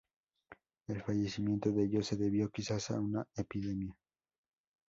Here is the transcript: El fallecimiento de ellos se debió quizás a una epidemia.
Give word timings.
El 0.87 1.03
fallecimiento 1.03 1.71
de 1.71 1.83
ellos 1.83 2.07
se 2.07 2.15
debió 2.15 2.49
quizás 2.49 2.89
a 2.89 2.99
una 2.99 3.23
epidemia. 3.35 3.95